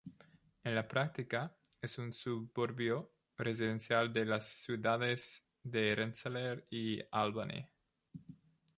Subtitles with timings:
[0.63, 7.67] En la práctica es un suburbio residencial de las ciudades de Rensselaer y Albany.